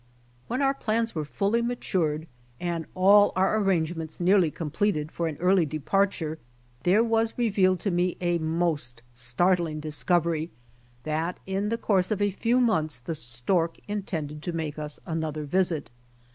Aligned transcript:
When 0.47 0.63
our 0.63 0.73
plans 0.73 1.13
were 1.13 1.25
fully 1.25 1.61
matured 1.61 2.25
and 2.59 2.87
all 2.95 3.31
our 3.35 3.59
arrangements 3.59 4.19
nearly 4.19 4.49
completed 4.49 5.11
for 5.11 5.27
an 5.27 5.37
early 5.37 5.63
depart 5.63 6.19
ure 6.19 6.39
there 6.81 7.03
was 7.03 7.37
revealed 7.37 7.79
to 7.81 7.91
me 7.91 8.17
a 8.19 8.39
most 8.39 9.03
startling 9.13 9.79
dis 9.79 10.03
covery 10.03 10.49
that 11.03 11.39
in 11.45 11.69
the 11.69 11.77
course 11.77 12.09
of 12.09 12.19
a 12.19 12.31
few 12.31 12.59
months 12.59 12.97
the 12.97 13.13
stork 13.13 13.73
BIDDING 13.75 13.83
FARETVTELL 13.85 13.95
intended 13.99 14.41
to 14.41 14.53
make 14.53 14.79
us 14.79 14.99
anotlier 15.05 15.45
visit. 15.45 15.91